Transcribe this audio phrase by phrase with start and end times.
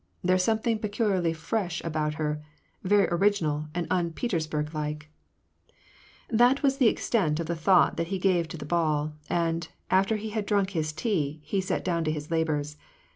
[0.23, 2.41] There's something peculiarly fresh about her,
[2.83, 5.11] very original and un Petersburg like!"
[6.41, 10.15] That was the extent of the thought that he gave to the ball; and, after
[10.15, 12.77] he had drunk his tea, he sat down to his labors.